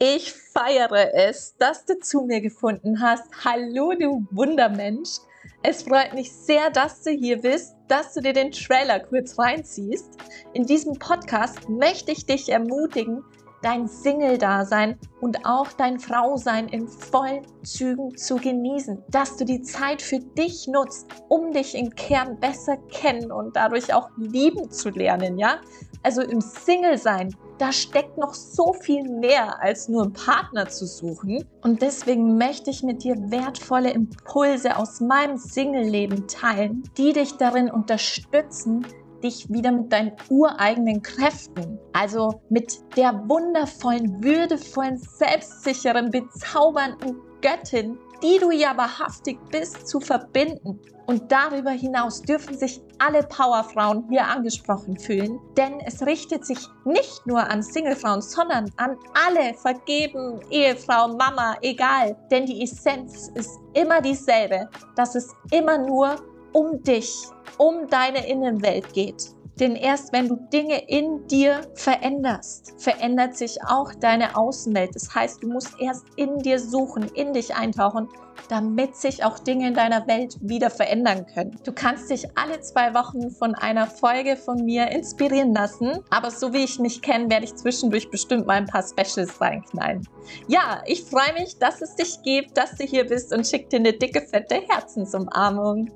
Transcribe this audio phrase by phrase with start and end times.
[0.00, 3.24] Ich feiere es, dass du zu mir gefunden hast.
[3.44, 5.18] Hallo, du Wundermensch.
[5.64, 10.16] Es freut mich sehr, dass du hier bist, dass du dir den Trailer kurz reinziehst.
[10.52, 13.24] In diesem Podcast möchte ich dich ermutigen,
[13.60, 19.02] dein Single-Dasein und auch dein Frausein in vollen Zügen zu genießen.
[19.08, 23.92] Dass du die Zeit für dich nutzt, um dich im Kern besser kennen und dadurch
[23.92, 25.60] auch lieben zu lernen, ja?
[26.08, 31.44] Also im Single-Sein, da steckt noch so viel mehr als nur einen Partner zu suchen.
[31.60, 37.70] Und deswegen möchte ich mit dir wertvolle Impulse aus meinem Single-Leben teilen, die dich darin
[37.70, 38.86] unterstützen,
[39.22, 48.38] dich wieder mit deinen ureigenen Kräften, also mit der wundervollen, würdevollen, selbstsicheren, bezaubernden Göttin, die
[48.38, 50.80] du ja wahrhaftig bist, zu verbinden.
[51.06, 57.26] Und darüber hinaus dürfen sich alle Powerfrauen hier angesprochen fühlen, denn es richtet sich nicht
[57.26, 62.14] nur an Singlefrauen, sondern an alle vergeben, Ehefrau, Mama, egal.
[62.30, 66.16] Denn die Essenz ist immer dieselbe, dass es immer nur
[66.52, 67.14] um dich,
[67.58, 69.34] um deine Innenwelt geht.
[69.60, 74.94] Denn erst wenn du Dinge in dir veränderst, verändert sich auch deine Außenwelt.
[74.94, 78.08] Das heißt, du musst erst in dir suchen, in dich eintauchen,
[78.48, 81.58] damit sich auch Dinge in deiner Welt wieder verändern können.
[81.64, 86.04] Du kannst dich alle zwei Wochen von einer Folge von mir inspirieren lassen.
[86.10, 90.06] Aber so wie ich mich kenne, werde ich zwischendurch bestimmt mal ein paar Specials reinknallen.
[90.46, 93.80] Ja, ich freue mich, dass es dich gibt, dass du hier bist und schick dir
[93.80, 95.90] eine dicke, fette Herzensumarmung.